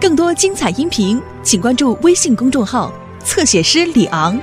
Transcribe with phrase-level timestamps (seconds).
[0.00, 2.92] 更多精彩音频，请关注微信公众号
[3.24, 4.40] “侧写师李昂”。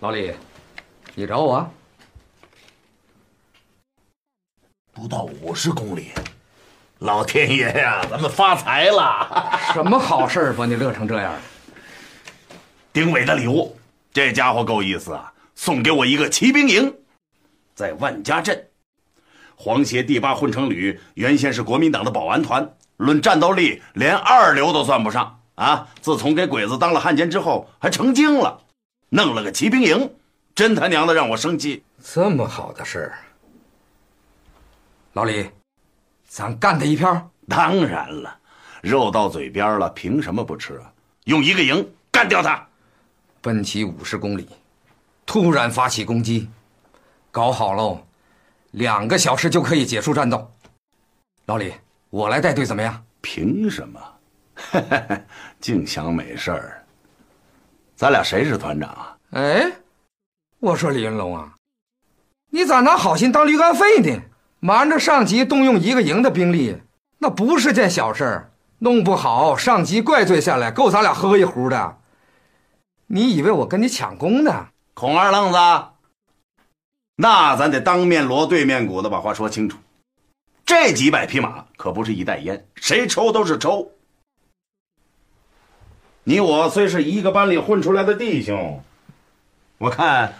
[0.00, 0.32] 老李，
[1.14, 1.70] 你找我？
[4.94, 6.12] 不到五十公里，
[7.00, 9.60] 老天爷呀，咱们发财了！
[9.74, 11.34] 什么好事把你乐成这样？
[12.94, 13.76] 丁伟的礼物，
[14.16, 15.30] 这家伙够意思啊！
[15.54, 16.96] 送给我一个骑兵营，
[17.74, 18.68] 在万家镇。
[19.54, 22.66] 皇协第八混成旅原先是国民党的保安团，
[22.96, 25.86] 论战斗力连二流都算不上啊！
[26.00, 28.62] 自从给鬼子当了汉奸之后，还成精了，
[29.10, 30.10] 弄了个骑兵营，
[30.54, 31.84] 真他娘的让我生气！
[32.02, 33.18] 这么好的事儿，
[35.12, 35.50] 老李，
[36.26, 37.30] 咱干他一票？
[37.46, 38.38] 当然了，
[38.80, 40.90] 肉到嘴边了，凭什么不吃啊？
[41.24, 42.66] 用一个营干掉他！
[43.46, 44.48] 奔袭五十公里，
[45.24, 46.50] 突然发起攻击，
[47.30, 48.04] 搞好喽，
[48.72, 50.50] 两个小时就可以结束战斗。
[51.44, 51.72] 老李，
[52.10, 53.00] 我来带队怎么样？
[53.20, 54.00] 凭什么？
[55.60, 56.84] 净想美事儿。
[57.94, 59.16] 咱俩谁是团长啊？
[59.30, 59.70] 哎，
[60.58, 61.54] 我说李云龙啊，
[62.50, 64.20] 你咋拿好心当驴肝肺呢？
[64.58, 66.76] 瞒着上级动用一个营的兵力，
[67.18, 68.50] 那不是件小事儿，
[68.80, 71.98] 弄不好上级怪罪下来，够咱俩喝一壶的。
[73.08, 74.68] 你以为我跟你抢功呢？
[74.94, 75.58] 孔二愣子，
[77.14, 79.78] 那咱得当面锣对面鼓的把话说清楚。
[80.64, 83.92] 这几百匹马可不是一袋烟，谁抽都是抽。
[86.24, 88.82] 你我虽是一个班里混出来的弟兄，
[89.78, 90.34] 我看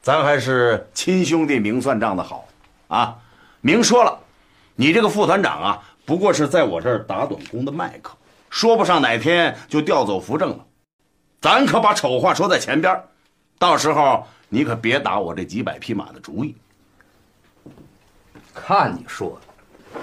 [0.00, 2.46] 咱还是亲兄弟明算账的好
[2.86, 3.18] 啊！
[3.60, 4.20] 明说了，
[4.76, 8.16] 你这个副团长啊，不过是在我这儿打短工的麦克，
[8.48, 10.64] 说不上哪天就调走扶正了。
[11.40, 13.00] 咱可把丑话说在前边，
[13.58, 16.56] 到时候你可别打我这几百匹马的主意。
[18.52, 20.00] 看你说的，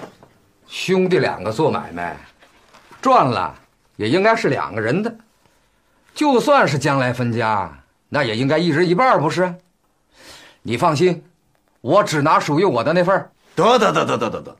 [0.66, 2.16] 兄弟两个做买卖，
[3.02, 3.54] 赚了
[3.96, 5.14] 也应该是两个人的，
[6.14, 7.70] 就算是将来分家，
[8.08, 9.54] 那也应该一人一半，不是？
[10.62, 11.22] 你放心，
[11.82, 13.30] 我只拿属于我的那份。
[13.54, 14.56] 得得得得得得得，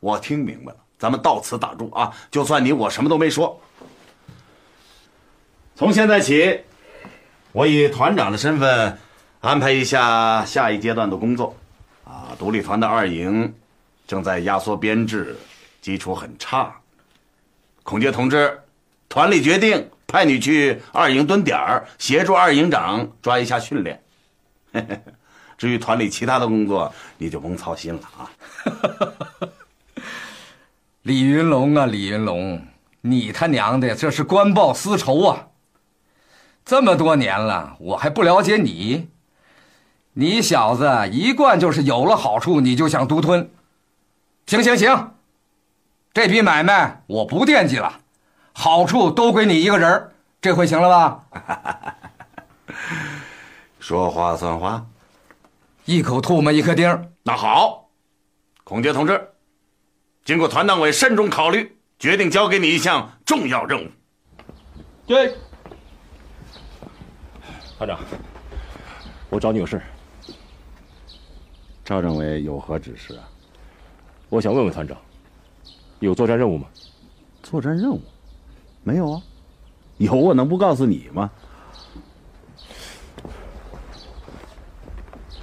[0.00, 2.12] 我听明白了，咱们到此打住啊！
[2.30, 3.60] 就算你我什么都没说。
[5.82, 6.60] 从现在起，
[7.50, 8.96] 我以团长的身份
[9.40, 11.56] 安排一下下一阶段的工作。
[12.04, 13.52] 啊，独立团的二营
[14.06, 15.36] 正在压缩编制，
[15.80, 16.72] 基础很差。
[17.82, 18.60] 孔杰同志，
[19.08, 24.00] 团里决定派你去二营蹲点儿，协助二营长抓一下训练。
[25.58, 28.30] 至于团里其他的工作，你就甭操心了啊。
[31.02, 32.64] 李云龙啊，李云龙，
[33.00, 35.48] 你他娘的这是官报私仇啊！
[36.64, 39.08] 这么多年了，我还不了解你。
[40.14, 43.50] 你小子一贯就是有了好处你就想独吞。
[44.46, 45.14] 行行行，
[46.12, 48.00] 这笔买卖我不惦记了，
[48.52, 51.94] 好处都归你一个人这回行了吧？
[53.80, 54.86] 说话算话，
[55.84, 57.10] 一口唾沫一颗钉。
[57.22, 57.88] 那好，
[58.64, 59.28] 孔杰同志，
[60.24, 63.88] 经过团党委慎重考虑，决定交给你一项重要任务。
[65.06, 65.36] 对。
[67.84, 67.98] 团长，
[69.28, 69.82] 我找你有事。
[71.84, 73.28] 赵政委有何指示啊？
[74.28, 74.96] 我想问问团长，
[75.98, 76.68] 有作战任务吗？
[77.42, 78.00] 作战任务？
[78.84, 79.22] 没有啊。
[79.98, 81.28] 有我能不告诉你吗？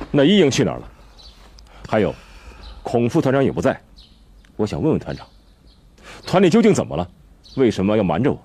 [0.09, 0.89] 那一营去哪儿了？
[1.89, 2.15] 还有，
[2.83, 3.79] 孔副团长也不在。
[4.55, 5.27] 我想问问团长，
[6.25, 7.05] 团里究竟怎么了？
[7.57, 8.41] 为什么要瞒着我？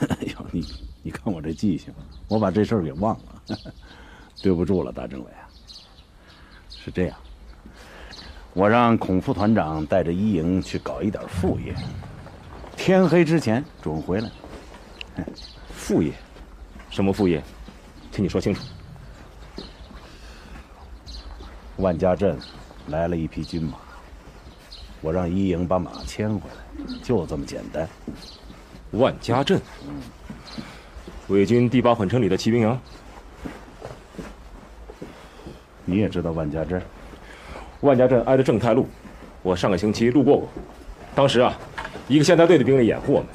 [0.08, 0.64] 哎呦，你
[1.02, 1.92] 你看我这记性。
[2.28, 3.56] 我把这事儿给忘了，
[4.42, 5.48] 对不住了，大政委啊。
[6.68, 7.16] 是这样，
[8.54, 11.74] 我让孔副团长带着一营去搞一点副业，
[12.76, 14.30] 天黑之前准回来。
[15.74, 16.12] 副业？
[16.88, 17.42] 什么副业？
[18.12, 18.62] 请你说清楚。
[21.76, 22.38] 万家镇
[22.88, 23.78] 来了一匹军马，
[25.00, 27.88] 我让一营把马牵回来，就这么简单。
[28.92, 29.60] 万家镇。
[31.30, 32.80] 伪军第八混成旅的骑兵营，
[35.84, 36.82] 你也知道万家镇？
[37.82, 38.88] 万家镇挨着正太路，
[39.40, 40.48] 我上个星期路过过。
[41.14, 41.56] 当时啊，
[42.08, 43.28] 一个县大队的兵力掩护我们，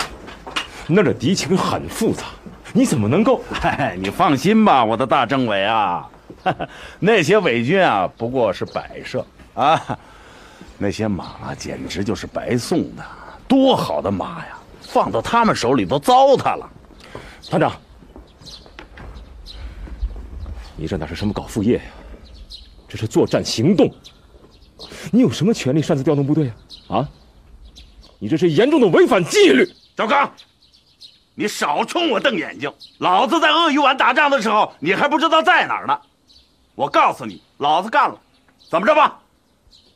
[0.88, 2.26] 那儿的敌情很复杂，
[2.74, 3.42] 你怎么能够？
[3.50, 6.10] 嗨， 你放心吧，我的大政委啊，
[7.00, 9.82] 那些伪军啊不过是摆设啊，
[10.78, 13.06] 那些马简直就是白送的，
[13.48, 16.70] 多好的马呀，放到他们手里都糟蹋了。
[17.50, 17.72] 团长。
[20.78, 21.84] 你这哪是什么搞副业呀？
[22.88, 23.94] 这是作战行动。
[25.12, 26.52] 你有什么权利擅自调动部队
[26.88, 26.98] 啊？
[26.98, 27.10] 啊！
[28.20, 29.68] 你这是严重的违反纪律。
[29.96, 30.32] 赵刚，
[31.34, 32.72] 你少冲我瞪眼睛！
[33.00, 36.00] 老子在鳄鱼湾打仗的时候，你还不知道在哪儿呢。
[36.76, 38.20] 我告诉你，老子干了，
[38.70, 39.20] 怎么着吧？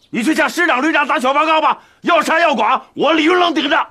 [0.10, 1.84] 你去向师长、旅长打小报告吧。
[2.02, 3.88] 要杀要剐，我李云龙顶着。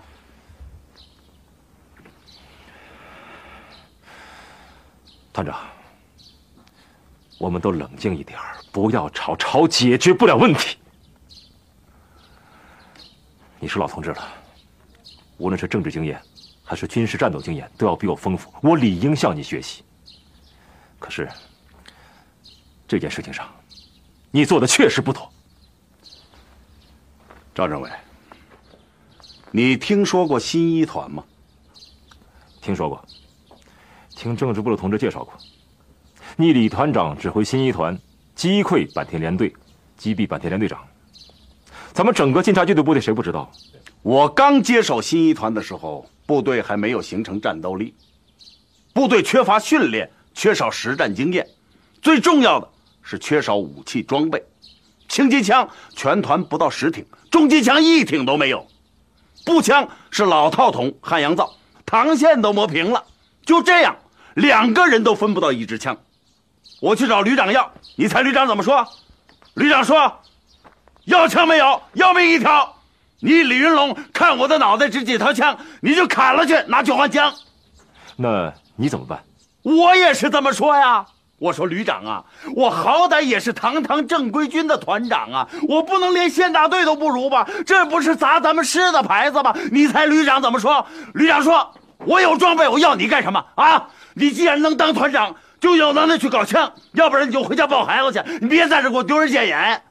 [5.33, 5.55] 团长，
[7.39, 8.39] 我们都冷静一点
[8.73, 10.77] 不要吵，吵解决不了问题。
[13.61, 14.29] 你是老同志了，
[15.37, 16.21] 无论是政治经验，
[16.65, 19.83] 还是军事战斗经验，都要比我丰富，我理应向你学习。
[20.99, 21.29] 可是
[22.87, 23.49] 这件事情上，
[24.31, 25.31] 你做的确实不妥。
[27.55, 27.91] 赵政委，
[29.51, 31.25] 你听说过新一团吗？
[32.61, 33.05] 听说过，
[34.11, 35.33] 听政治部的同志介绍过。
[36.41, 37.99] 你李团长指挥新一团
[38.37, 39.53] 击溃坂田联队，
[39.97, 40.79] 击毙坂田联队长。
[41.93, 43.51] 咱们整个晋察冀的部队谁不知道？
[44.03, 47.93] 我刚接手新一团的时候，部队还没有形成战斗力，
[48.93, 51.45] 部队缺乏训练，缺少实战经验，
[52.01, 52.69] 最重要的
[53.03, 54.41] 是缺少武器装备。
[55.09, 58.65] 轻机枪全团不到十挺，重机枪一挺都没有，
[59.45, 61.53] 步枪是老套筒汉阳造，
[61.85, 63.03] 膛线都磨平了。
[63.45, 63.97] 就这样，
[64.35, 65.99] 两个人都分不到一支枪。
[66.81, 68.87] 我去找旅长要，你猜旅长怎么说？
[69.55, 70.21] 旅长说
[71.07, 72.77] ：“要枪没有，要命一条。
[73.21, 77.35] 你李云龙看我的脑袋值几条枪，你就砍了去，拿去换枪。”
[78.15, 79.25] 那你怎么办？
[79.63, 81.05] 我也是这么说呀。
[81.41, 87.49] 我说旅长啊，我好歹也是堂堂正规军的团长啊，我不能连县大队都不如吧？
[87.67, 89.55] 这不是砸咱们师的牌子吗？
[89.73, 90.87] 你猜旅长怎么说？
[91.15, 91.75] 旅长说
[92.07, 93.89] ：“我有装备，我要你干什么啊？
[94.15, 99.83] 你既然能当团长，就有能耐去搞枪，要不然你就回家抱孩子去，你别在这给我丢人现眼。”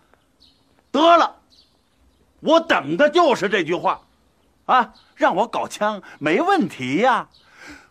[0.91, 1.35] 得了，
[2.39, 3.99] 我等的就是这句话，
[4.65, 7.27] 啊，让我搞枪没问题呀。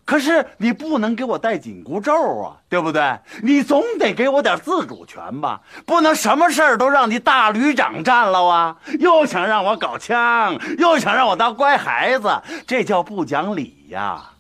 [0.04, 3.18] 可是你不能给我戴紧箍咒啊，对不对？
[3.42, 8.76] 你总得给我点自主权吧，不能什么事儿都让你大旅长占了啊！
[9.00, 14.30] 又想让我搞枪，又想让我当乖孩子，这叫不讲理呀！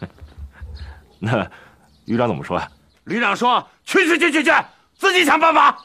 [1.20, 1.48] 那
[2.08, 2.70] 旅长怎么说呀？
[3.04, 4.50] 旅长说：“去去去去去，
[4.96, 5.84] 自己想办法。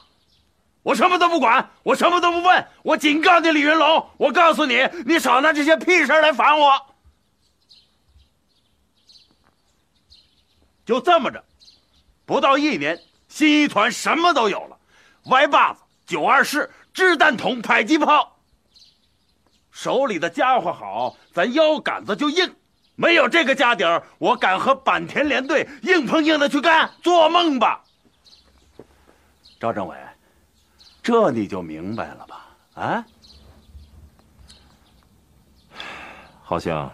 [0.81, 2.66] 我什么都不管，我什么都不问。
[2.81, 6.72] 我警告你，李云龙，我告诉你，你少拿这些屁事来烦我。”
[10.86, 11.44] 就这么着，
[12.26, 12.98] 不到一年，
[13.28, 14.78] 新一团什么都有了
[15.26, 18.38] 歪把子、九二式、掷弹筒、迫击炮。
[19.72, 22.56] 手里的家伙好，咱腰杆子就硬。
[22.95, 26.90] 没有这个家底儿，我敢和坂田联队硬碰硬的去干？
[27.01, 27.84] 做梦吧！
[29.60, 29.98] 赵政委，
[31.01, 32.45] 这你就明白了吧？
[32.75, 33.06] 啊？
[36.44, 36.92] 好像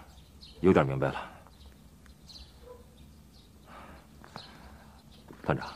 [0.62, 1.16] 有点明白了。
[5.44, 5.68] 团长，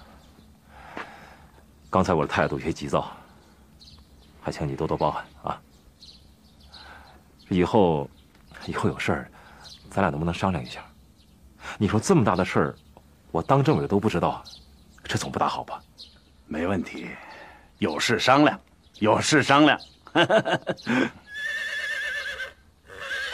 [1.90, 3.12] 刚才我的态度有些急躁，
[4.42, 5.60] 还请你多多包涵啊。
[7.50, 8.10] 以后，
[8.68, 9.32] 以后有事儿，
[9.94, 10.84] 咱俩能不能商量一下？
[11.78, 12.76] 你说这么大的事儿，
[13.30, 14.44] 我当政委都不知道，
[15.04, 15.80] 这总不大好吧？
[16.48, 17.10] 没问题，
[17.78, 18.60] 有事商量，
[18.98, 19.80] 有事商量。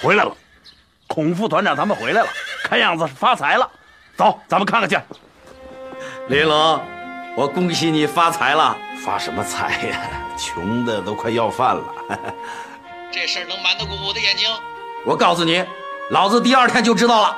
[0.03, 0.35] 回来了，
[1.07, 2.27] 孔副团长他们回来了，
[2.65, 3.71] 看样子是发财了。
[4.17, 4.99] 走，咱们看看去。
[6.27, 6.81] 林龙，
[7.37, 8.77] 我恭喜你发财了！
[9.01, 9.97] 发什么财呀？
[10.37, 11.83] 穷的都快要饭了。
[13.09, 14.49] 这事儿能瞒得过我的眼睛？
[15.05, 15.63] 我告诉你，
[16.09, 17.37] 老子第二天就知道了。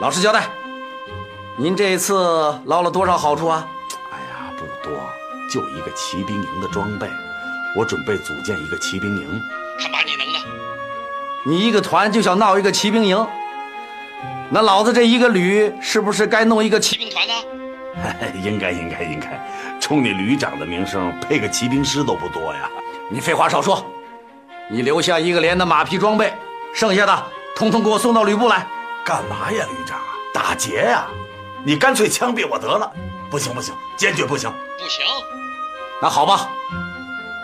[0.00, 0.48] 老实交代，
[1.56, 2.14] 您这一次
[2.66, 3.66] 捞了多少好处啊？
[4.12, 4.96] 哎呀，不多，
[5.50, 7.08] 就一个骑兵营的装备。
[7.76, 9.42] 我准备组建一个骑兵营。
[9.80, 10.38] 看把你能的！
[11.44, 13.26] 你一个团就想闹一个骑兵营？
[14.50, 17.34] 那老子这一个旅是不是该弄一个骑兵团呢？
[18.40, 19.44] 应该应该应该，
[19.80, 22.70] 冲你旅长的名声，配个骑兵师都不多呀！
[23.10, 23.84] 你废话少说，
[24.70, 26.32] 你留下一个连的马匹装备，
[26.72, 28.66] 剩下的通通给我送到旅部来。
[29.04, 29.98] 干嘛呀，旅长？
[30.32, 31.06] 打劫呀！
[31.64, 32.90] 你干脆枪毙我得了！
[33.30, 34.50] 不行不行，坚决不行！
[34.78, 35.04] 不行，
[36.00, 36.48] 那好吧，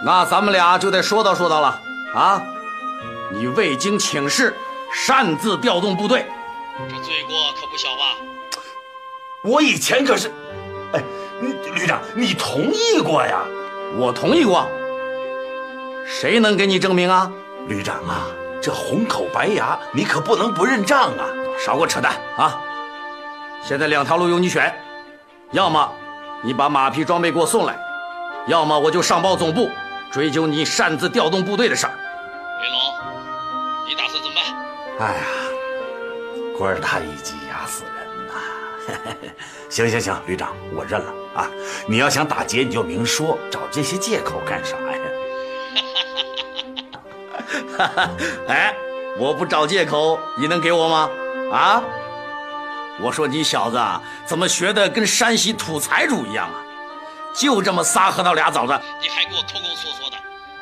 [0.04, 1.80] 那咱们俩就得说道说道了
[2.14, 2.42] 啊！
[3.32, 4.56] 你未经请示，
[4.92, 6.26] 擅自调动部队，
[6.88, 8.16] 这罪过可不小吧？
[9.42, 10.32] 我以前可是，
[10.92, 11.02] 哎，
[11.40, 13.42] 旅长，你同意过呀？
[13.96, 14.66] 我同意过。
[16.06, 17.30] 谁能给你证明啊？
[17.68, 18.26] 旅长啊，
[18.60, 21.24] 这红口白牙，你可不能不认账啊！
[21.58, 22.60] 少给我扯淡啊！
[23.62, 24.74] 现在两条路由你选，
[25.52, 25.92] 要么
[26.42, 27.78] 你把马匹装备给我送来，
[28.46, 29.70] 要么我就上报总部
[30.10, 31.92] 追究你擅自调动部队的事儿。
[32.62, 34.36] 云龙，你打算怎么
[34.98, 35.08] 办？
[35.08, 35.22] 哎呀，
[36.58, 38.34] 官儿大一级压死人呐！
[39.70, 41.48] 行行行，旅长，我认了啊！
[41.86, 44.98] 你要想打劫，你就明说，找这些借口干啥呀？
[48.48, 48.74] 哎，
[49.18, 51.10] 我不找借口，你能给我吗？
[51.52, 51.82] 啊？
[53.02, 53.80] 我说你小子
[54.26, 56.62] 怎么学的跟山西土财主一样啊？
[57.34, 60.16] 就这么仨核桃俩枣子，你还给我抠抠缩缩的，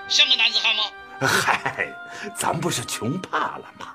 [0.06, 0.82] 像个男子汉吗？
[1.20, 1.88] 嗨，
[2.36, 3.88] 咱不是穷怕了吗？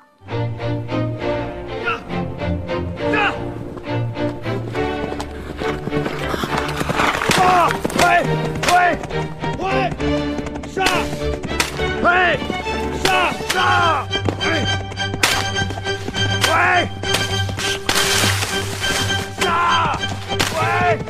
[3.13, 3.31] 杀！
[7.29, 7.41] 推！
[7.97, 8.42] 推！
[13.53, 13.59] 杀！
[13.59, 14.07] 杀！
[14.41, 14.49] 推！
[16.41, 16.49] 推！
[19.39, 19.95] 杀！
[20.49, 20.57] 推！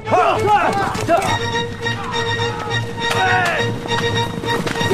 [0.04, 0.12] 这
[1.08, 1.10] 这！
[3.12, 3.18] 推！
[4.92, 4.94] 杀！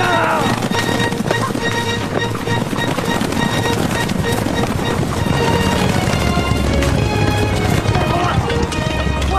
[9.32, 9.34] 快！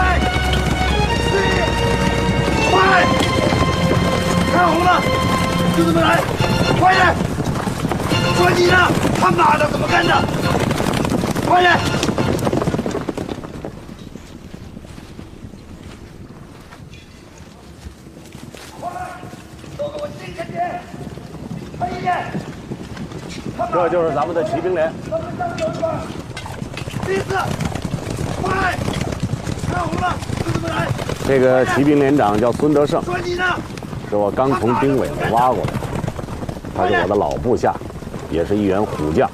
[2.73, 2.75] 快！
[4.53, 4.91] 看红了，
[5.77, 6.19] 就这么来，
[6.81, 7.30] 快点！
[8.37, 8.77] 说你呢，
[9.21, 10.15] 他妈的怎么干的？
[11.47, 11.77] 快点！
[19.77, 20.53] 都给我进下去！
[21.79, 22.17] 快一点！
[23.73, 24.93] 这就是咱们的骑兵连。
[27.07, 27.37] 第四，
[28.43, 28.79] 快！
[29.71, 30.15] 看红了，
[30.45, 30.89] 就这么来！
[31.27, 33.45] 这个骑兵连长叫孙德胜，说你呢！
[34.09, 35.79] 是我刚从兵委那挖过来的，
[36.77, 37.73] 他是我的老部下，
[38.31, 39.29] 也是一员虎将。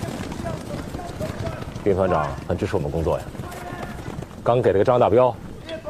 [1.85, 3.25] 兵团长很支持我们工作呀，
[4.43, 5.35] 刚给了个张大彪，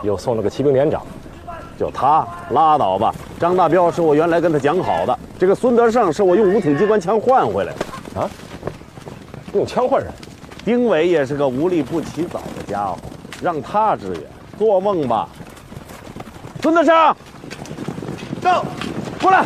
[0.03, 1.03] 又送了个骑兵连长，
[1.79, 3.15] 就他拉倒吧。
[3.41, 8.21] 张大彪是我原来跟他讲好的，这个孙德胜是我用五挺机关枪换回来的。
[8.21, 8.29] 啊？
[9.55, 10.13] 用枪换人？
[10.65, 12.99] 丁伟也是个无利不起早的家伙，
[13.41, 14.23] 让他支援，
[14.59, 15.29] 做梦吧！
[16.61, 17.17] 孙德胜，
[18.43, 18.65] 到，
[19.23, 19.45] 过来。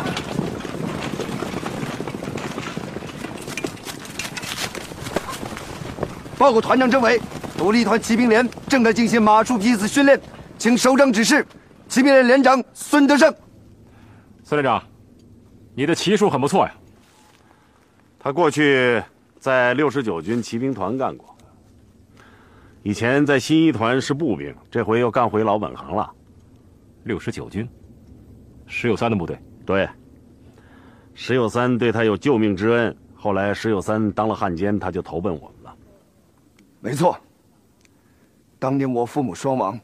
[6.41, 7.21] 报告团长政委，
[7.55, 10.19] 独立团骑兵连正在进行马术批次训练，
[10.57, 11.45] 请首长指示。
[11.87, 13.31] 骑兵连连长孙德胜，
[14.43, 14.83] 孙连长，
[15.75, 16.73] 你的骑术很不错呀。
[18.17, 18.99] 他过去
[19.37, 21.37] 在六十九军骑兵团干过，
[22.81, 26.11] 以前在新一团是步兵，这回又干回老本行了。
[27.03, 27.69] 六十九军，
[28.65, 29.37] 石有三的部队。
[29.63, 29.87] 对，
[31.13, 35.53] 石有三对他有救命之恩，后来石有三当了汉奸，他就投奔我。
[36.81, 37.17] 没错。
[38.59, 39.79] 当年我父母双亡，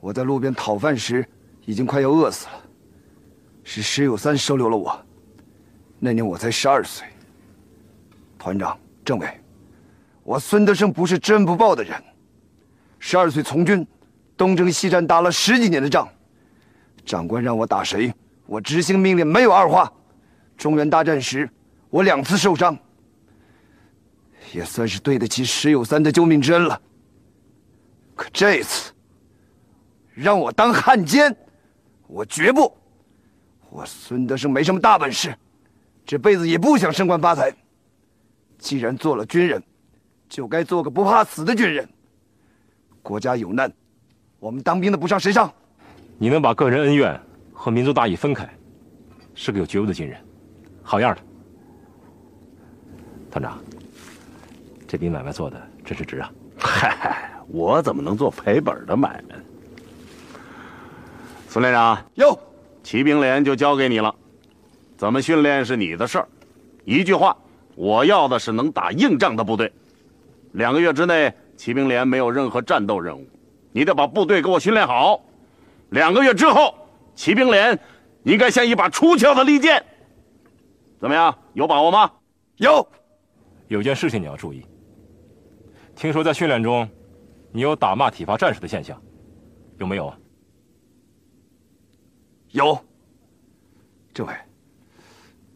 [0.00, 1.26] 我在路边讨饭时
[1.64, 2.52] 已经快要饿死了，
[3.64, 5.00] 是石有三收留了我。
[5.98, 7.06] 那年我才十二岁。
[8.38, 9.28] 团长、政委，
[10.22, 12.00] 我孙德胜不是知恩不报的人。
[12.98, 13.86] 十二岁从军，
[14.36, 16.08] 东征西战，打了十几年的仗。
[17.04, 18.12] 长官让我打谁，
[18.46, 19.92] 我执行命令，没有二话。
[20.56, 21.48] 中原大战时，
[21.90, 22.76] 我两次受伤，
[24.52, 26.80] 也算是对得起石有三的救命之恩了。
[28.14, 28.92] 可这次，
[30.14, 31.34] 让我当汉奸，
[32.06, 32.74] 我绝不。
[33.68, 35.36] 我孙德胜没什么大本事，
[36.04, 37.52] 这辈子也不想升官发财。
[38.58, 39.62] 既然做了军人，
[40.28, 41.86] 就该做个不怕死的军人。
[43.02, 43.70] 国家有难，
[44.38, 45.52] 我们当兵的不上谁上？
[46.16, 47.20] 你能把个人恩怨
[47.52, 48.48] 和民族大义分开，
[49.34, 50.18] 是个有觉悟的军人，
[50.82, 51.20] 好样的，
[53.30, 53.58] 团长。
[54.88, 56.30] 这笔买卖做的真是值啊！
[56.58, 59.34] 嗨，我怎么能做赔本的买卖？
[61.48, 62.38] 孙连长，哟，
[62.82, 64.14] 骑兵连就交给你了，
[64.96, 66.28] 怎么训练是你的事儿。
[66.84, 67.36] 一句话，
[67.74, 69.72] 我要的是能打硬仗的部队。
[70.52, 73.26] 两个月之内，骑兵连没有任何战斗任务，
[73.72, 75.20] 你得把部队给我训练好。
[75.90, 76.74] 两个月之后，
[77.16, 77.76] 骑兵连
[78.22, 79.84] 应该像一把出鞘的利剑。
[81.00, 82.10] 怎么样，有把握吗？
[82.58, 82.86] 有。
[83.68, 84.64] 有件事情你要注意。
[85.96, 86.86] 听说在训练中，
[87.50, 89.00] 你有打骂体罚战士的现象，
[89.78, 90.18] 有没有啊？
[92.50, 92.78] 有。
[94.12, 94.34] 政委，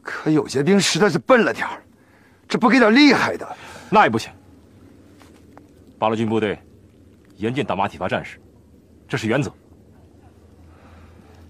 [0.02, 1.82] 可有些兵实在是笨了点儿，
[2.48, 3.56] 这不给点厉害的，
[3.90, 4.32] 那也不行。
[5.98, 6.58] 八路军部队
[7.36, 8.38] 严禁打骂体罚战士，
[9.06, 9.52] 这是原则。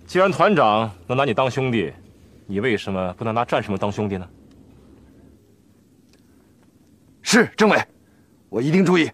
[0.06, 1.92] 既然团长能拿你当兄弟，
[2.46, 4.28] 你为什么不能拿战士们当兄弟呢？
[7.22, 7.80] 是政委，
[8.50, 9.10] 我一定注意。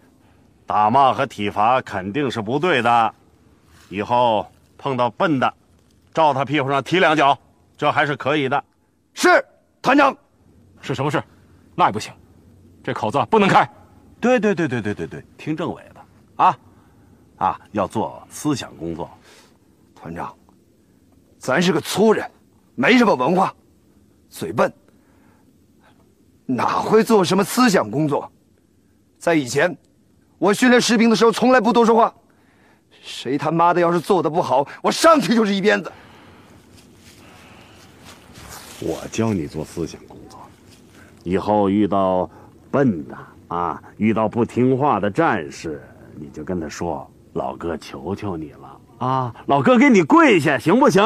[0.65, 3.15] 打骂和体罚肯定是不对的，
[3.87, 4.45] 以后
[4.77, 5.53] 碰到笨的，
[6.13, 7.37] 照他屁股上踢两脚，
[7.77, 8.61] 这还是可以的。
[9.13, 9.29] 是
[9.81, 10.15] 团长。
[10.81, 11.23] 是什么事？
[11.73, 12.13] 那也不行，
[12.83, 13.67] 这口子不能开。
[14.19, 16.57] 对对对对对对对，听政委的啊，
[17.37, 19.09] 啊，要做思想工作。
[19.95, 20.35] 团长，
[21.39, 22.29] 咱是个粗人，
[22.75, 23.53] 没什么文化，
[24.29, 24.71] 嘴笨，
[26.45, 28.31] 哪会做什么思想工作？
[29.17, 29.75] 在以前，
[30.37, 32.13] 我训练士兵的时候从来不多说话。
[33.01, 35.91] 谁他妈的要是做的不好，我上去就是一鞭子。
[38.79, 40.39] 我教你做思想工作，
[41.23, 42.29] 以后遇到
[42.69, 45.81] 笨的啊，遇到不听话的战士，
[46.15, 51.01] 你就跟他说：“老哥，求求你了啊，老哥给你跪下，行不行？”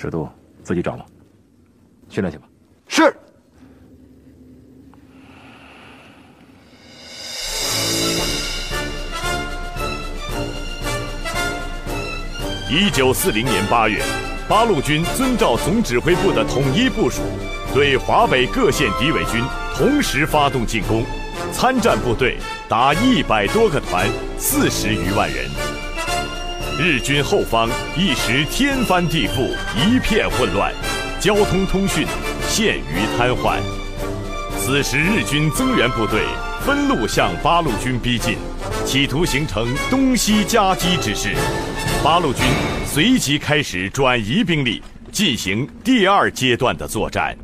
[0.00, 0.26] 尺度
[0.64, 1.04] 自己掌握，
[2.08, 2.48] 训练去吧。
[2.88, 3.14] 是。
[12.70, 14.02] 一九四零年八月，
[14.48, 17.20] 八路军遵照总指挥部的统一部署，
[17.74, 21.04] 对华北各县敌伪军同时发动进攻，
[21.52, 22.38] 参战部队
[22.70, 25.44] 达一百多个团，四十余万人。
[26.82, 30.72] 日军后方一时天翻地覆，一片混乱，
[31.20, 32.06] 交通通讯
[32.48, 33.58] 陷于瘫痪。
[34.58, 36.22] 此时，日军增援部队
[36.64, 38.38] 分路向八路军逼近，
[38.86, 41.34] 企图形成东西夹击之势。
[42.02, 42.42] 八路军
[42.86, 44.82] 随即开始转移兵力，
[45.12, 47.36] 进行第二阶段的作战。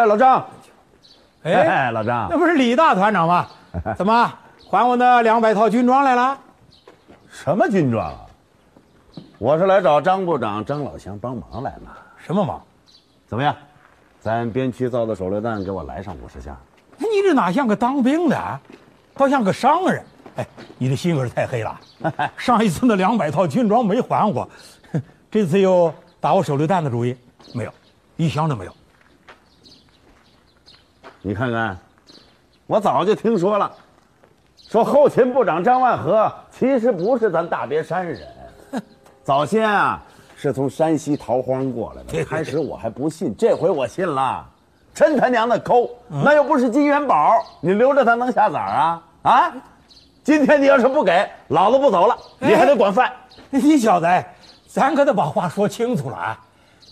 [0.00, 0.46] 哎，老张，
[1.42, 3.46] 哎，老张，那不是李大团长吗？
[3.98, 4.32] 怎么
[4.70, 6.38] 还我那两百套军装来了？
[7.30, 8.16] 什么军装啊？
[9.38, 11.98] 我是来找张部长张老乡帮忙来了。
[12.16, 12.62] 什么忙？
[13.26, 13.54] 怎么样？
[14.20, 16.56] 咱边区造的手榴弹给我来上五十箱。
[16.96, 18.58] 你这哪像个当兵的啊？
[19.14, 20.02] 倒像个商人。
[20.36, 20.46] 哎，
[20.78, 21.78] 你的心可是太黑了。
[22.38, 24.48] 上一次那两百套军装没还我，
[25.30, 27.14] 这次又打我手榴弹的主意？
[27.52, 27.72] 没有，
[28.16, 28.72] 一箱都没有。
[31.22, 31.76] 你看看，
[32.66, 33.70] 我早就听说了，
[34.68, 38.20] 说后勤部长张万和其实不是咱大别山人，
[39.22, 40.02] 早先啊
[40.34, 42.24] 是从山西逃荒过来的。
[42.24, 44.46] 开始我还不信，这回我信了，
[44.94, 45.90] 真他娘的抠！
[46.08, 49.02] 那又不是金元宝，你留着他能下崽啊？
[49.22, 49.52] 啊！
[50.24, 53.12] 今天你要是不给，老子不走了，你还得管饭。
[53.50, 54.06] 你小子，
[54.66, 56.40] 咱可得把话说清楚了啊！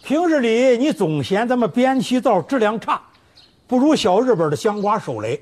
[0.02, 3.00] 平日里你总嫌咱们边区灶质量差。
[3.68, 5.38] 不如小日本的香瓜手雷，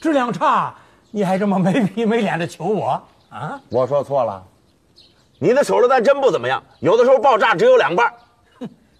[0.00, 0.72] 质量差，
[1.10, 3.60] 你还这么没皮没脸的求我啊？
[3.68, 4.40] 我说错了，
[5.40, 8.12] 你的手榴弹真不怎么样，有的时候爆炸只有两半。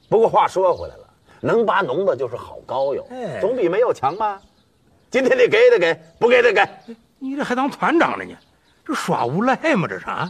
[0.09, 1.09] 不过话说回来了，
[1.41, 3.05] 能拔脓的就是好膏药，
[3.41, 4.41] 总比没有强吧？
[5.11, 6.69] 今天得给得给，不给得给。
[7.21, 8.35] 你这还当团长了呢？
[8.85, 9.87] 这耍无赖吗？
[9.89, 10.29] 这是啊？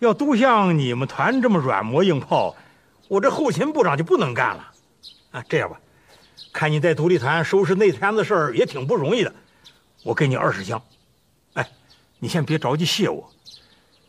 [0.00, 2.54] 要都像你们团这么软磨硬泡，
[3.08, 4.70] 我这后勤部长就不能干了。
[5.30, 5.80] 啊，这样吧。
[6.52, 9.32] 看你在独立团收拾那摊子事儿也挺不容易的，
[10.02, 10.82] 我给你二十箱。
[11.54, 11.68] 哎，
[12.18, 13.30] 你先别着急谢我，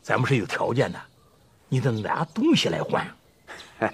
[0.01, 0.99] 咱们是有条件的，
[1.67, 3.05] 你得拿东西来换。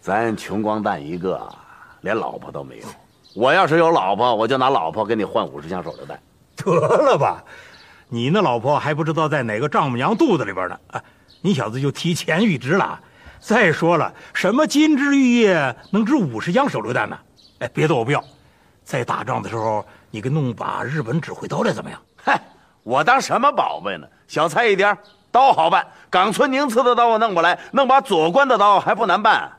[0.00, 1.48] 咱穷光蛋一个，
[2.00, 2.86] 连老婆都没有。
[3.34, 6.20] 我要是有老婆，我就拿老婆给你换五十箱手榴弹。
[6.56, 7.44] 得了吧，
[8.08, 10.80] 你那老婆还不知道在哪个丈母娘肚子里边呢。
[10.88, 11.04] 啊，
[11.40, 13.00] 你小子就提前预支了。
[13.40, 17.18] 再说了，什么金枝玉叶能值五十箱手榴弹呢？
[17.60, 18.22] 哎，别的我不要，
[18.84, 22.00] 在打仗的时候，你给弄把日本指挥刀来怎么样？
[22.22, 22.40] 嗨，
[22.82, 24.06] 我当什么宝贝呢？
[24.28, 24.96] 小菜一碟，
[25.32, 25.86] 刀好办。
[26.08, 29.50] 冈村宁次的刀我弄过来，弄把左官的刀还不难办。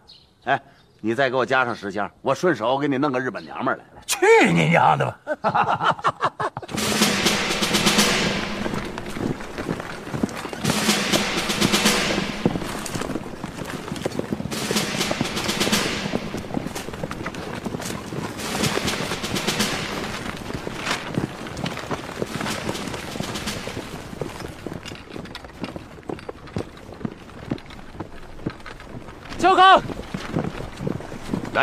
[0.45, 0.61] 哎，
[0.99, 3.83] 你再给我加上十箱，我顺手给你弄个日本娘们来。
[4.05, 5.05] 去你娘的
[5.41, 5.97] 吧！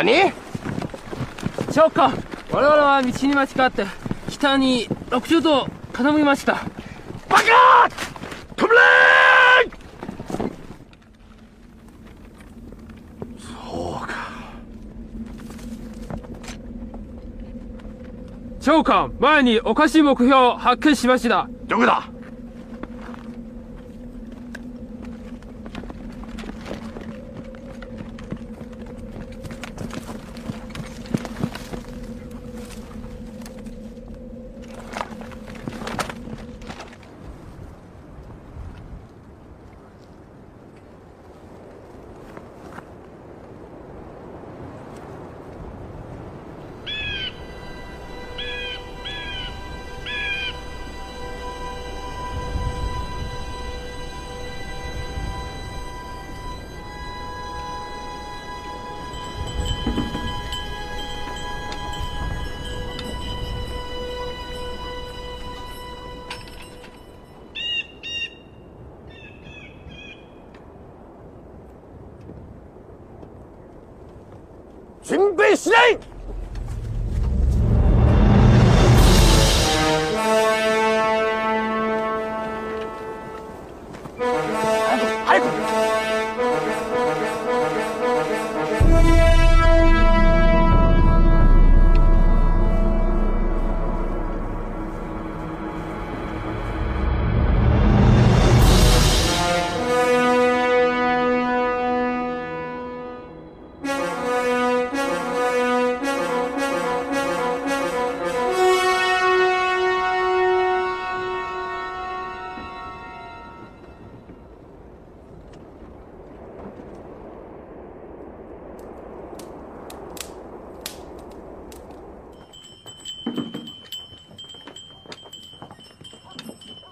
[0.01, 0.31] 何？
[1.73, 2.11] 教官
[2.51, 3.85] 我々は道に間違って
[4.29, 6.53] 北に60度傾きました。
[7.27, 7.43] バカ
[8.55, 8.79] 止まれ
[13.37, 14.15] そうか。
[18.61, 21.49] 長官前におかしい目標を発見しました。
[21.67, 22.07] どこだ？
[75.09, 75.97] 准备起来！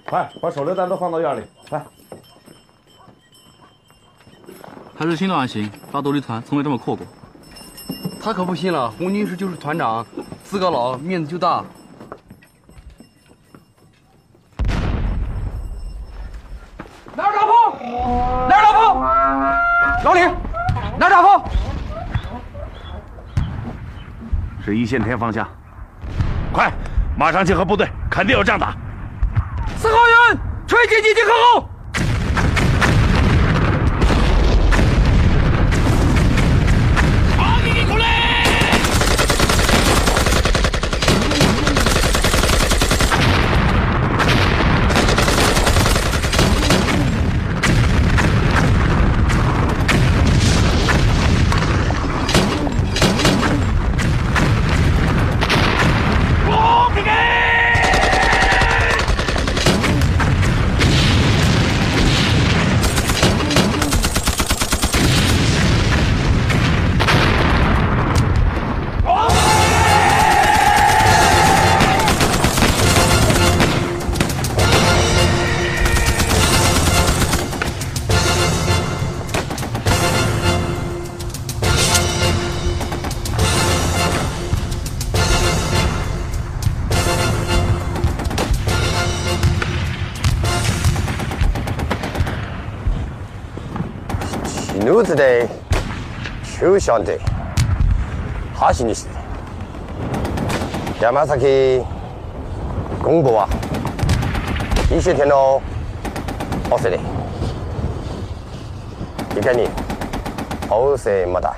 [0.06, 1.86] 快把手榴弹都放到院里，快！
[4.98, 7.06] 还是新的案型，大独立团从未这么阔过。
[8.22, 10.06] 他可不信了，红军师就是团长，
[10.44, 11.64] 资格老，面子就大。
[17.16, 17.78] 哪儿打炮？
[18.50, 18.96] 哪儿打炮？
[20.04, 20.22] 老李，
[20.98, 21.50] 哪儿打炮？
[24.64, 25.48] 是一线天方向，
[26.58, 26.74] 快，
[27.16, 28.74] 马上集合部队，肯定有仗打。
[29.78, 31.67] 四号员，吹击机集合后。
[94.97, 95.49] ヌーズで
[96.59, 97.21] 中小で
[98.79, 99.11] 橋にして
[101.01, 101.83] 山崎
[103.03, 103.49] 公部は
[104.87, 105.63] 一些天の
[106.71, 106.99] おせで
[109.37, 109.69] いかに
[110.71, 111.55] おせまだ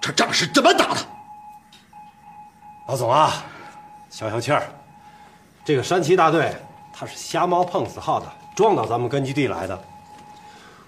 [0.00, 1.00] 这仗是这么打的。
[2.86, 3.32] 老总啊，
[4.10, 4.62] 消消气儿。
[5.64, 6.54] 这个山崎大队
[6.92, 9.76] 他是瞎猫碰死耗子，撞到咱们根据地来的。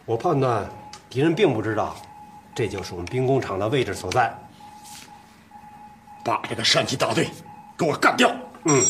[0.07, 0.65] 我判断
[1.14, 1.96] 敌人并不知道，
[2.56, 4.36] 这就是我们兵工厂的位置所在。
[6.26, 7.30] 把这个山崎大队
[7.78, 8.32] 给我干掉！
[8.64, 8.84] 嗯。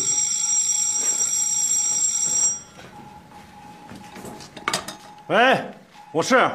[5.27, 5.65] 喂，
[6.13, 6.49] 我是，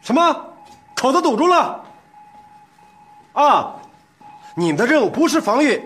[0.00, 0.46] 什么？
[0.94, 1.84] 口子堵住了？
[3.34, 3.74] 啊，
[4.56, 5.82] 你们的任务不是防御，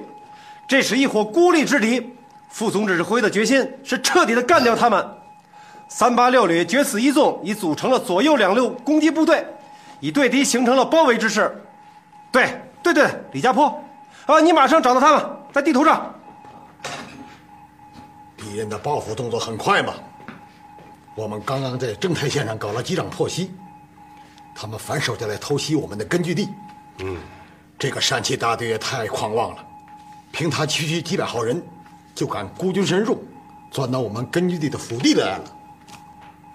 [0.68, 2.16] 这是一伙孤立之敌。
[2.50, 5.17] 副总指挥的决心是彻底的干掉他们。
[5.88, 9.44] 三八六旅决死一纵已组成了左右两路攻击部队，
[10.01, 11.64] 已对敌形成了包围之势。
[12.31, 13.66] 对，对对，李家坡，
[14.27, 16.14] 啊，你马上找到他们，在地图上。
[18.37, 19.94] 敌人的报复动作很快嘛。
[21.14, 23.51] 我们刚刚在正太线上搞了几场破袭，
[24.55, 26.48] 他们反手就来偷袭我们的根据地。
[26.98, 27.16] 嗯，
[27.79, 29.64] 这个山崎大队也太狂妄了，
[30.31, 31.61] 凭他区区几百号人，
[32.14, 33.24] 就敢孤军深入，
[33.70, 35.44] 钻到我们根据地的腹地来了。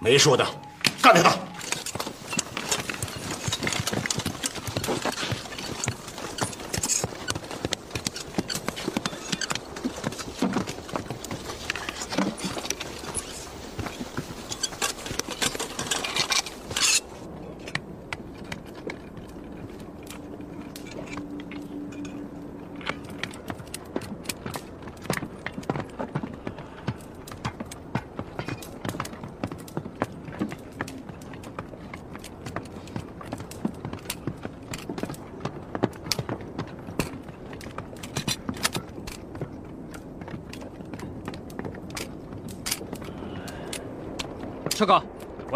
[0.04, 0.46] 没说的，
[1.00, 1.30] 干掉他！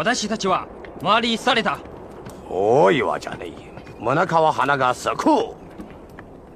[0.09, 0.67] 私たちは
[1.03, 1.77] 回りされた。
[2.49, 3.53] 多いわじゃねえ。
[3.99, 5.25] 真中は花が咲く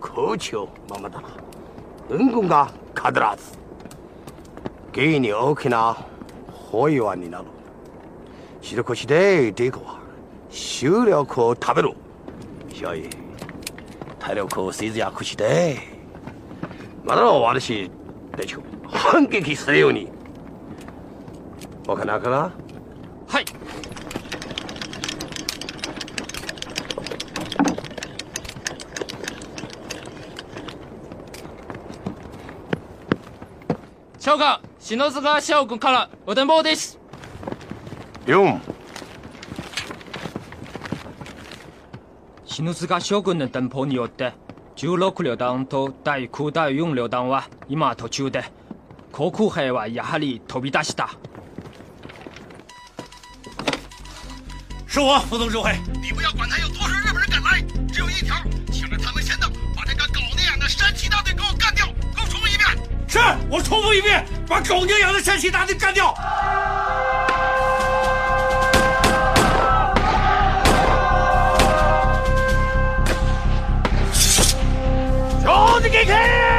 [0.02, 0.58] 空中
[0.90, 1.30] ままだな。
[2.10, 3.56] 運軍が必ず。
[4.92, 5.96] 芸に大きな
[6.52, 7.46] 包囲湾になる
[8.60, 10.00] 白腰でデコは
[10.50, 11.94] 収力を食べる
[12.74, 13.08] 所以
[14.18, 15.78] 体力を節約して。
[17.04, 17.92] まだ私
[18.32, 20.10] たちを反撃するように。
[21.86, 22.52] わかなかな
[23.34, 23.46] はい
[34.34, 37.00] 長官篠塚翔君からお電報です。
[38.26, 38.60] 4
[42.44, 44.34] 篠塚将軍の電報によって
[44.76, 48.44] 16旅団と第9第4旅団は今途中で
[49.12, 51.12] 航空兵はやはり飛び出した。
[54.88, 55.78] 是我，副总指挥。
[56.02, 57.62] 你不要管他有多少日本人赶来，
[57.94, 58.36] 只有一条，
[63.14, 66.16] 是我重复一遍，把狗娘养的山西大队干掉。
[75.44, 76.53] 兄弟给开！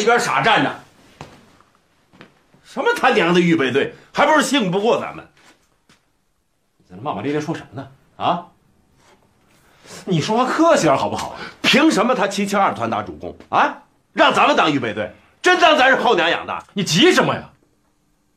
[0.00, 0.70] 一边傻站着。
[2.64, 5.26] 什么他娘的预备队，还不是信不过咱们？
[6.88, 7.88] 在那骂骂咧咧说什么呢？
[8.16, 8.46] 啊？
[10.04, 11.36] 你说话客气点好不好？
[11.62, 13.82] 凭什么他七七二团打主攻啊？
[14.12, 16.64] 让咱们当预备队，真当咱是后娘养的？
[16.72, 17.50] 你急什么呀？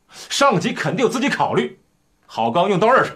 [0.08, 1.80] 上级肯定有自己考虑，
[2.26, 3.14] 好钢用到刃上。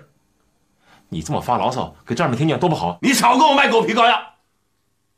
[1.08, 2.98] 你这么发牢骚，给战士们听见多不好。
[3.02, 4.20] 你少给我卖狗皮膏药！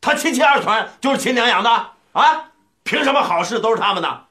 [0.00, 1.70] 他七七二团就是亲娘养的
[2.12, 2.49] 啊？
[2.90, 4.24] 凭什么好事都是他们的？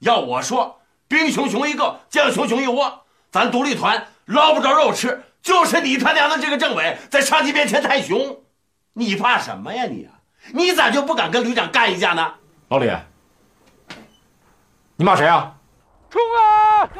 [0.00, 8.40] 要我说，兵熊熊一个，将熊熊一窝，咱独立团捞不着肉吃，就是你他娘的这个政委在上级面前太熊。
[8.94, 10.08] 你怕什么呀你？
[10.52, 12.34] 你咋就不敢跟旅长干一架呢？
[12.70, 12.90] 老李，
[14.96, 15.54] 你骂谁啊？
[16.10, 16.90] 冲啊！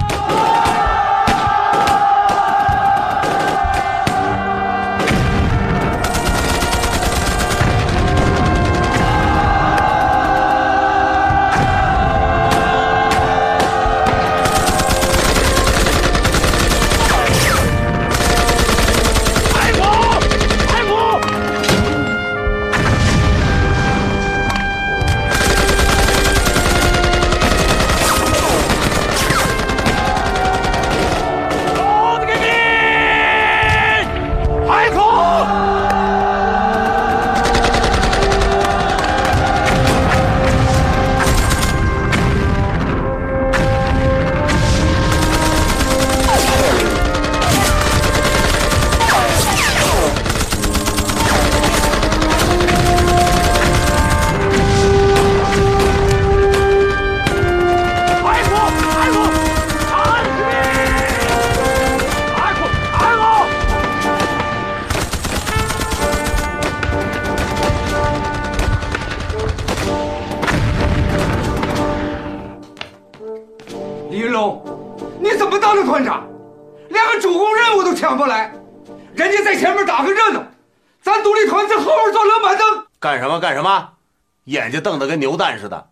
[84.72, 85.90] 眼睛瞪得跟牛蛋似的。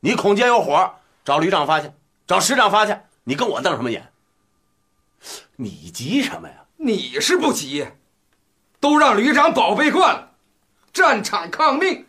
[0.00, 0.94] 你孔杰有火，
[1.24, 1.90] 找旅长发去，
[2.26, 2.96] 找师长发去。
[3.24, 4.10] 你跟我瞪什么眼？
[5.56, 6.54] 你急什么呀？
[6.78, 7.86] 你是不急，
[8.80, 10.30] 都让旅长宝贝惯了，
[10.90, 12.06] 战场抗命，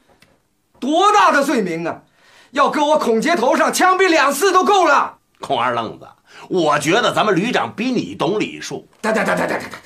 [0.80, 2.04] 多大的罪名啊！
[2.52, 5.18] 要搁我孔杰头上枪毙两次都够了。
[5.42, 6.08] 孔二愣子，
[6.48, 8.88] 我觉得咱们旅长比你懂礼数。
[9.02, 9.78] 哒哒哒哒哒哒哒，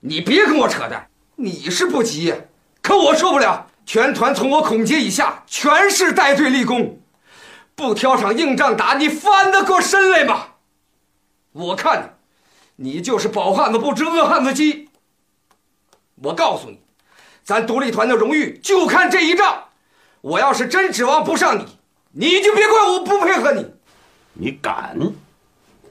[0.00, 1.10] 你别跟我扯淡。
[1.34, 2.34] 你是不急，
[2.80, 3.66] 可我受不了。
[3.86, 7.00] 全团从我孔杰以下全是带队立功，
[7.76, 10.48] 不挑场硬仗打，你翻得过身来吗？
[11.52, 12.18] 我看，
[12.74, 14.88] 你就是饱汉子不知饿汉子饥。
[16.16, 16.80] 我告诉你，
[17.44, 19.62] 咱独立团的荣誉就看这一仗。
[20.20, 21.66] 我要是真指望不上你，
[22.10, 23.66] 你就别怪我不配合你。
[24.32, 24.98] 你敢？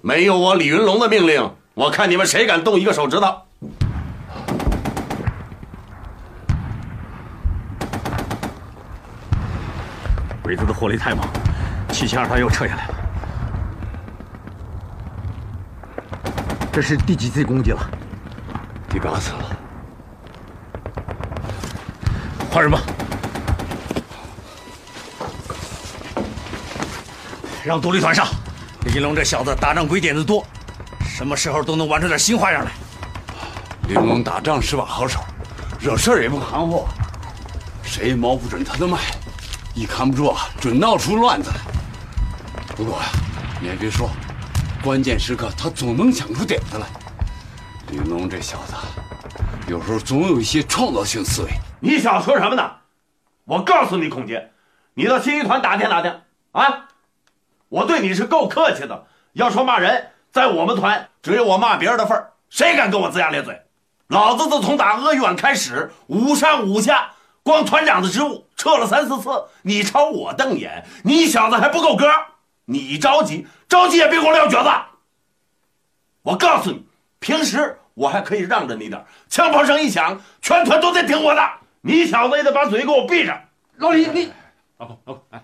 [0.01, 3.44] 没有我李云龙的命令，我看你们谁敢动一个手指头。
[10.45, 11.27] 鬼子的火力太猛，
[11.91, 12.93] 七七二团又撤下来了。
[16.71, 17.89] 这是第几次攻击了？
[18.87, 19.57] 第八次了。
[22.51, 22.79] 换人吧，
[27.63, 28.27] 让独立团上。
[28.81, 30.45] 李云龙这小子打仗鬼点子多，
[31.07, 32.71] 什么时候都能玩出点新花样来。
[33.87, 35.21] 李云龙打仗是把好手，
[35.79, 36.87] 惹事儿也不含糊，
[37.81, 38.99] 谁也摸不准他的脉。
[39.75, 41.57] 一看不住啊，准闹出乱子来。
[42.77, 43.07] 不过呀，
[43.61, 44.09] 你还别说，
[44.81, 46.87] 关键时刻他总能想出点子来。
[47.89, 48.73] 李龙这小子，
[49.67, 51.49] 有时候总有一些创造性思维。
[51.81, 52.71] 你想说什么呢？
[53.43, 54.49] 我告诉你，孔杰，
[54.93, 56.21] 你到新一团打听打听
[56.53, 56.87] 啊！
[57.67, 59.05] 我对你是够客气的。
[59.33, 63.61] 要说骂人，在我们团只有我骂别人的份儿，谁敢跟我龇牙咧嘴？
[64.07, 67.09] 老子自从打鄂豫皖开始，五上五下。
[67.45, 69.29] 光团长的职务撤了三四次，
[69.61, 72.07] 你朝我瞪眼，你小子还不够格？
[72.65, 74.69] 你着急着急也别给我撂蹶子！
[76.23, 76.83] 我告诉你，
[77.19, 81.51] 平时我还可以让着你点，枪炮声一响，全团都得听我的。
[81.81, 83.39] 你小子也得把嘴给我闭上。
[83.75, 84.33] 老李，你
[84.79, 85.43] 老孔，老孔，哎，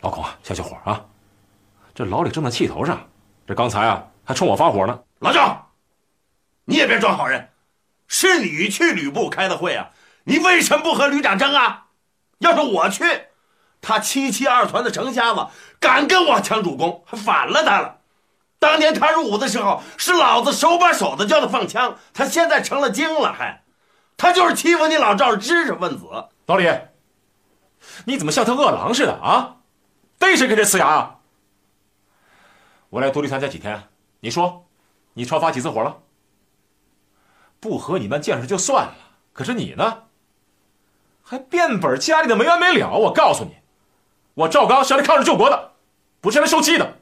[0.00, 1.04] 老孔啊，消消火啊！
[1.94, 2.98] 这老李正在气头上，
[3.46, 4.98] 这刚才啊还冲我发火呢。
[5.18, 5.70] 老赵，
[6.64, 7.46] 你也别装好人。
[8.10, 9.90] 是你去旅部开的会啊？
[10.24, 11.86] 你为什么不和旅长争啊？
[12.38, 13.04] 要是我去，
[13.80, 15.46] 他七七二团的程瞎子
[15.78, 17.98] 敢跟我抢主攻，还反了他了。
[18.58, 23.62] 当年他入伍的时候，是老子手把手的教他放枪，他现在成了精了，还，
[24.16, 26.04] 他就是欺负你老赵知识分子。
[26.46, 26.68] 老李，
[28.06, 29.58] 你怎么像条饿狼似的啊？
[30.18, 31.16] 逮谁跟谁呲牙啊？
[32.90, 34.66] 我来独立团才几天，你说，
[35.14, 35.96] 你超发几次火了？
[37.60, 38.94] 不和你们见识就算了，
[39.32, 40.04] 可是你呢？
[41.22, 42.90] 还变本加厉的没完没了！
[42.90, 43.54] 我告诉你，
[44.34, 45.72] 我赵刚是来抗日救国的，
[46.20, 46.96] 不是来受气的。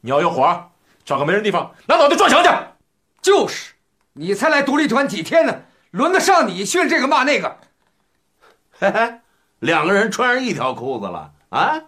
[0.00, 0.70] 你要有火，
[1.04, 2.50] 找个没人地方拿脑袋撞墙去。
[3.22, 3.74] 就是，
[4.14, 7.58] 你才来独立团几天呢，轮得上你训这个骂那个？
[8.80, 9.20] 嘿嘿，
[9.60, 11.82] 两个人穿上一条裤子了啊！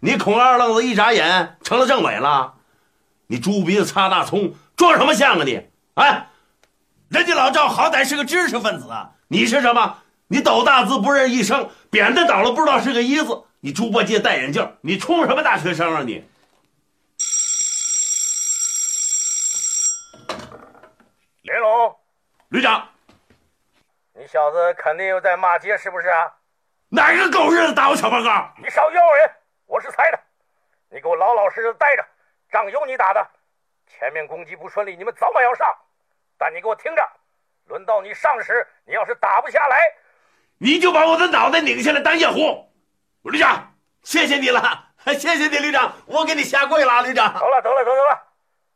[0.00, 2.54] 你孔二愣子一眨眼成了政委了，
[3.28, 5.66] 你猪鼻子擦大葱，装什么像啊你？
[5.94, 6.28] 哎！
[7.14, 10.02] 人家老赵好歹是个知识分子啊，你是什么？
[10.26, 13.44] 你斗大字不认一声，扁担倒了不知道是个一字。
[13.60, 16.28] 你猪八戒戴眼镜，你充什么大学生啊你？
[21.42, 21.96] 连龙，
[22.48, 22.88] 旅长，
[24.14, 26.32] 你小子肯定又在骂街是不是啊？
[26.88, 28.52] 哪个狗日的打我小报告？
[28.60, 29.30] 你少要人，
[29.66, 30.18] 我是猜的。
[30.90, 32.04] 你给我老老实实待着，
[32.50, 33.24] 仗有你打的。
[33.86, 35.72] 前面攻击不顺利，你们早晚要上。
[36.38, 37.02] 但你给我听着，
[37.66, 39.78] 轮到你上时，你要是打不下来，
[40.58, 42.68] 你就把我的脑袋拧下来当夜壶。
[43.22, 43.72] 旅长，
[44.02, 47.32] 谢谢你了， 谢谢你，旅长，我给你下跪了，旅长。
[47.32, 48.22] 得了，得了，得了，得了，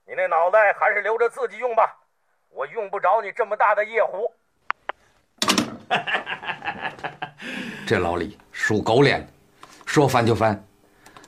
[0.06, 1.94] 你那脑袋还是留着自己用吧，
[2.48, 4.32] 我用不着你这么大的夜壶。
[7.86, 9.26] 这老李属狗脸，
[9.86, 10.62] 说翻就翻，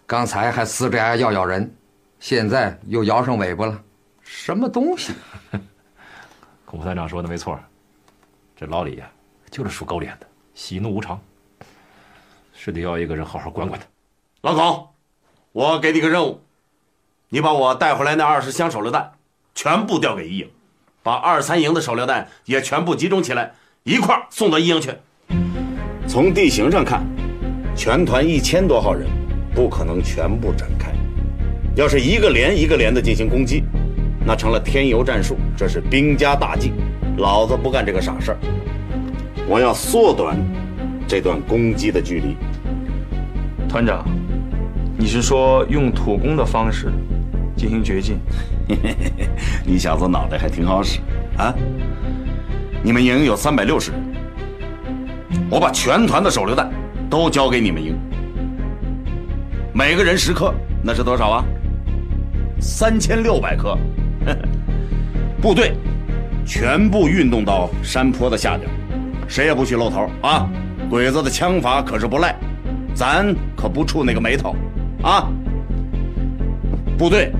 [0.06, 1.74] 刚才还呲着牙要咬人，
[2.18, 3.82] 现在又摇上尾巴了，
[4.22, 5.14] 什么东西？
[6.70, 7.58] 孔副团长说的没错，
[8.56, 9.10] 这老李呀，
[9.50, 11.20] 就是属狗脸的，喜怒无常，
[12.54, 13.84] 是得要一个人好好管管他。
[14.42, 14.88] 老孔，
[15.50, 16.40] 我给你个任务，
[17.28, 19.14] 你把我带回来那二十箱手榴弹
[19.52, 20.48] 全部调给一营，
[21.02, 23.52] 把二三营的手榴弹也全部集中起来，
[23.82, 24.92] 一块送到一营去。
[26.06, 27.04] 从地形上看，
[27.76, 29.08] 全团一千多号人，
[29.52, 30.92] 不可能全部展开。
[31.74, 33.64] 要是一个连一个连的进行攻击。
[34.30, 36.72] 那成了添油战术，这是兵家大忌。
[37.16, 38.38] 老子不干这个傻事儿，
[39.48, 40.38] 我要缩短
[41.08, 42.36] 这段攻击的距离。
[43.68, 44.04] 团长，
[44.96, 46.92] 你是说用土攻的方式
[47.56, 48.20] 进行绝境？
[49.66, 51.00] 你小子脑袋还挺好使
[51.36, 51.52] 啊！
[52.84, 54.00] 你们营有三百六十人，
[55.50, 56.70] 我把全团的手榴弹
[57.10, 57.98] 都交给你们营，
[59.74, 60.54] 每个人十颗，
[60.84, 61.44] 那是多少啊？
[62.60, 63.76] 三千六百颗。
[65.40, 65.72] 部队
[66.44, 68.70] 全部运动到山坡的下边，
[69.28, 70.48] 谁也不许露头啊！
[70.88, 72.34] 鬼子的枪法可是不赖，
[72.94, 74.56] 咱可不触那个霉头
[75.02, 75.28] 啊！
[76.98, 77.32] 部队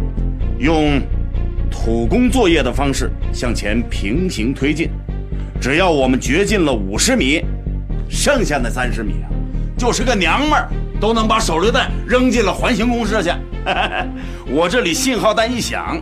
[0.59, 1.01] 用
[1.70, 4.89] 土工作业的方式向前平行推进，
[5.61, 7.45] 只要我们掘进了五十米，
[8.09, 9.28] 剩下那三十米啊，
[9.76, 10.68] 就是个娘们儿
[11.01, 13.31] 都能把手榴弹扔进了环形公社去。
[14.49, 16.01] 我这里信号弹一响。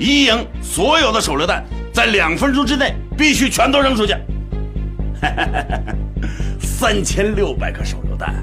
[0.00, 4.16] 一营所有的手榴弹在两分钟之内必须全都扔出去。
[6.58, 8.34] 三千六百颗手榴弹，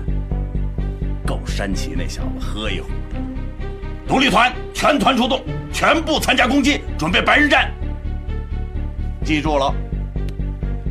[1.25, 3.19] 够山崎那小子喝一壶的。
[4.07, 5.43] 独立团全团出动，
[5.73, 7.71] 全部参加攻击，准备白日战。
[9.25, 9.73] 记住了，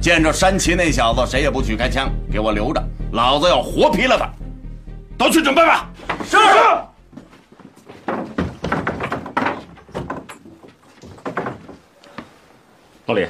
[0.00, 4.28] 见着山崎那小子，谁也不许开枪，给我留着，老子要活劈了他。
[5.16, 5.88] 都去准备吧。
[6.24, 6.36] 是。
[13.06, 13.24] 老李，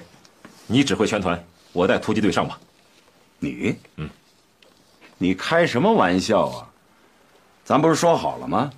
[0.76, 2.60] 你指挥全团，我带突击队上吧。
[3.38, 4.10] 你，嗯，
[5.16, 6.68] 你开什么玩笑啊？
[7.64, 8.70] 咱不是说好了吗？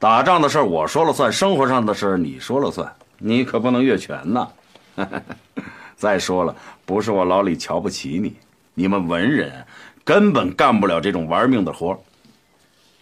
[0.00, 4.48] 打仗的事我说了算，生活上的事你说了算，你可不能越权呐。
[5.94, 8.34] 再说了，不是我老李瞧不起你，
[8.74, 9.64] 你们文人
[10.04, 11.96] 根本干不了这种玩命的活。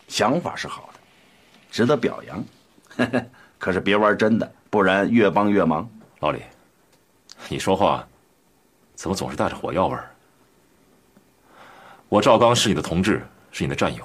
[0.09, 1.01] 想法是好的，
[1.70, 2.45] 值得表扬，
[3.57, 5.89] 可是别玩真的，不然越帮越忙。
[6.18, 6.43] 老李。
[7.49, 8.07] 你说话，
[8.97, 10.11] 怎么总是带着火药味儿？
[12.09, 14.05] 我赵刚是你的同志，是你的战友，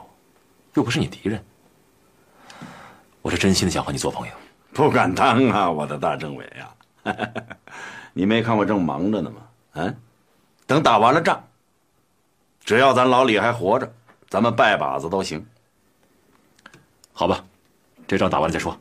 [0.74, 1.44] 又不是你敌人。
[3.22, 4.34] 我是真心的想和你做朋友。
[4.74, 6.76] 不敢当啊，我的大政委呀！
[8.14, 9.48] 你没看我正忙着呢吗？
[9.74, 10.02] 嗯，
[10.68, 11.42] 等打完了仗，
[12.60, 13.94] 只要咱老李还活着，
[14.30, 15.46] 咱们拜把子都行。
[17.14, 17.44] 好吧，
[18.08, 18.78] 这仗打完了再说。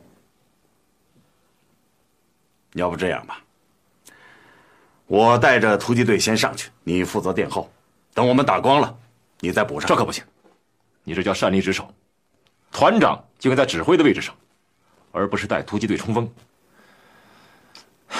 [2.73, 3.41] 要不这样吧。
[5.11, 7.69] 我带着突击队先上去，你负责殿后。
[8.13, 8.95] 等我们打光了，
[9.41, 9.85] 你再补上。
[9.85, 10.23] 这可不行，
[11.03, 11.93] 你这叫擅离职守。
[12.71, 14.33] 团长就应该在指挥的位置上，
[15.11, 16.31] 而不是带突击队冲锋。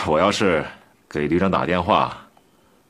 [0.05, 0.65] 我要是
[1.07, 2.27] 给旅长打电话，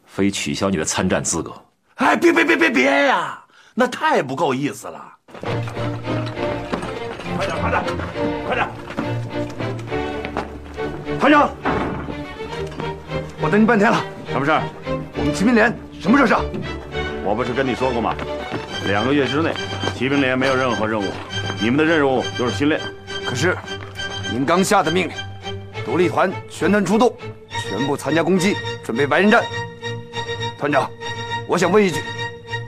[0.08, 1.54] 非取消你的参战资格。
[1.97, 3.39] 哎，别别别别别呀，
[3.76, 5.14] 那太不够意思了。
[7.38, 7.84] 快点，快点，
[8.47, 8.68] 快点！
[11.20, 11.52] 团长。
[13.52, 14.64] 我等你半天了，什么事儿？
[15.18, 16.41] 我们骑兵连什么时候上？
[17.22, 18.16] 我不是跟你说过吗？
[18.88, 19.52] 两个月之内，
[19.93, 21.04] 骑兵连没有任何任务，
[21.60, 22.80] 你们的任务就是训练。
[23.26, 23.58] 可是，
[24.32, 25.14] 您刚下的命令，
[25.84, 27.14] 独立团全团出动，
[27.49, 29.43] 全部参加攻击，准备白刃战。
[30.58, 30.89] 团长，
[31.45, 31.99] 我想问一句，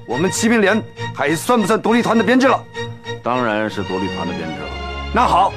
[0.06, 0.84] 我们骑兵连
[1.16, 2.62] 还算不算独立团的编制了？
[3.24, 4.70] 当然是独立团的编制了。
[5.16, 5.54] 那好，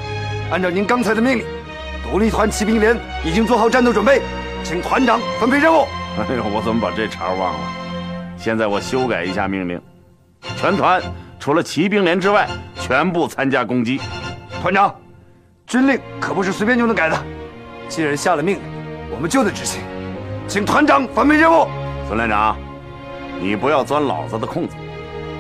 [0.53, 1.45] 按照您刚才的命令，
[2.09, 4.23] 独立团骑兵连已经做好战斗准备。
[4.69, 5.87] 请团长分配任务。
[6.19, 7.61] 哎呦，我怎么把这茬忘了？
[8.37, 9.81] 现在我修改一下命令，
[10.57, 11.01] 全团
[11.39, 14.01] 除了骑兵连之外，全部参加攻击。
[14.61, 14.93] 团长，
[15.69, 17.17] 军令可不是随便就能改的。
[17.89, 18.63] 既然下了命令，
[19.09, 19.81] 我们就得执行。
[20.49, 21.69] 请团长分配任务。
[22.09, 22.57] 孙连长，
[23.41, 24.75] 你不要钻老子的空子。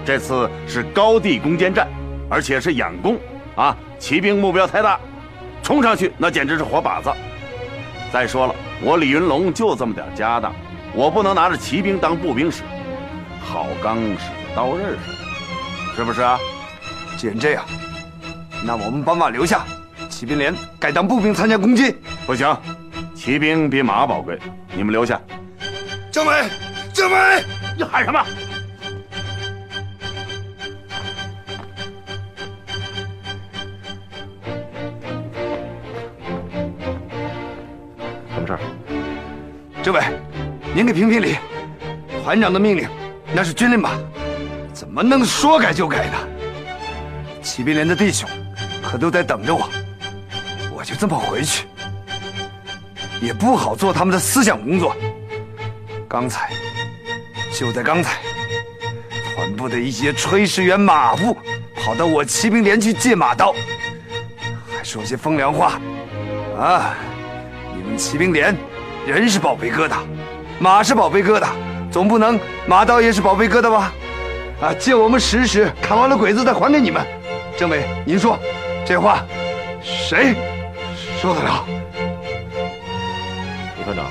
[0.04, 1.88] 这次是高地攻坚战，
[2.30, 3.18] 而且是仰攻
[3.56, 3.76] 啊！
[3.98, 5.00] 骑兵目标太大，
[5.64, 7.10] 冲上去那简直是活靶子。
[8.12, 8.54] 再说了。
[8.82, 10.54] 我李云龙就这么点家当，
[10.94, 12.62] 我不能拿着骑兵当步兵使，
[13.40, 16.38] 好钢使在刀刃上，是不是啊？
[17.16, 17.64] 既然这样，
[18.62, 19.64] 那我们把马留下，
[20.08, 21.96] 骑兵连改当步兵参加攻击。
[22.26, 22.56] 不行，
[23.14, 24.38] 骑兵比马宝贵，
[24.74, 25.20] 你们留下。
[26.10, 26.44] 政委，
[26.92, 27.44] 政委，
[27.76, 28.22] 你喊什么？
[39.86, 40.02] 政委，
[40.74, 41.36] 您给评评理，
[42.24, 42.88] 团长的命令
[43.32, 43.96] 那是军令吧？
[44.74, 46.18] 怎么能说改就改呢？
[47.40, 48.28] 骑兵连的弟兄
[48.82, 49.70] 可都在等着我，
[50.74, 51.68] 我就这么回去，
[53.20, 54.92] 也不好做他们的思想工作。
[56.08, 56.50] 刚才，
[57.52, 58.18] 就在刚才，
[59.36, 61.38] 团部的一些炊事员、马夫
[61.76, 63.54] 跑到我骑兵连去借马刀，
[64.76, 65.80] 还说些风凉话，
[66.58, 66.96] 啊！
[67.76, 68.52] 你们骑兵连，
[69.06, 69.98] 人是宝贝疙瘩，
[70.58, 71.50] 马是宝贝疙瘩，
[71.92, 73.92] 总不能马刀也是宝贝疙瘩吧？
[74.60, 77.06] 啊，借我们使使，砍完了鬼子再还给你们。
[77.56, 78.36] 政委，您说
[78.84, 79.24] 这话
[79.80, 80.34] 谁
[81.20, 81.64] 说得了？
[83.78, 84.06] 李团长，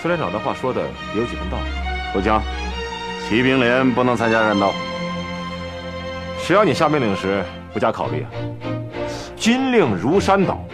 [0.00, 0.80] 孙连长的话说的
[1.12, 1.64] 也有几分道理。
[2.12, 2.40] 不行，
[3.28, 4.72] 骑兵连不能参加战斗。
[6.40, 7.42] 谁让你下命令时
[7.74, 8.30] 不加考虑啊？
[9.36, 10.64] 军令如山倒，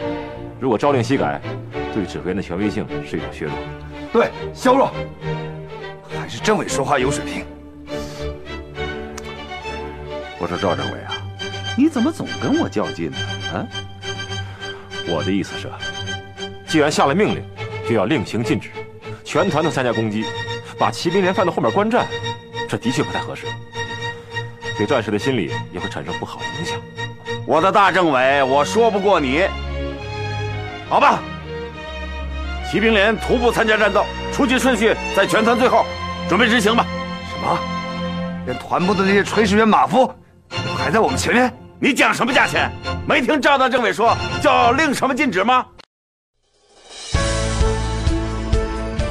[0.60, 1.40] 如果朝令夕改，
[1.94, 3.54] 对指挥员的权威性是一种削弱。
[4.12, 4.90] 对，削弱。
[6.20, 7.44] 还是政委说话有水平。
[10.38, 11.14] 我说赵政委啊，
[11.76, 13.18] 你怎么总跟我较劲呢？
[13.52, 13.66] 啊？
[15.08, 15.70] 我的意思是，
[16.66, 17.42] 既然下了命令，
[17.88, 18.70] 就要令行禁止，
[19.24, 20.24] 全团都参加攻击，
[20.78, 22.06] 把骑兵连放到后面观战，
[22.68, 23.46] 这的确不太合适，
[24.76, 26.80] 对战士的心理也会产生不好的影响。
[27.46, 29.42] 我的大政委，我说不过你。
[30.88, 31.22] 好吧，
[32.72, 34.02] 骑兵连徒步参加战斗，
[34.32, 35.84] 出击顺序在全团最后，
[36.26, 36.86] 准备执行吧。
[37.30, 37.58] 什么？
[38.46, 40.06] 连团部的那些炊事员、马夫
[40.48, 41.52] 都排在我们前面？
[41.78, 42.72] 你讲什么价钱？
[43.06, 45.66] 没听赵大政委说叫令什么禁止吗？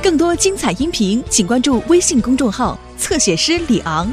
[0.02, 4.12] 更多精彩音频，请关注微信公众号“侧写师李昂”。